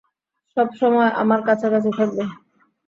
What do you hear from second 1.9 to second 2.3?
থাকবে।